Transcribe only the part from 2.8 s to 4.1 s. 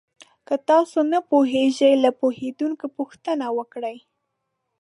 پوښتنه وکړئ.